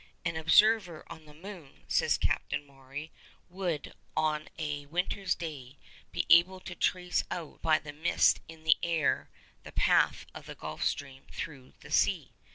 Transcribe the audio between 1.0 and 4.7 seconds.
on the moon,' says Captain Maury, 'would, on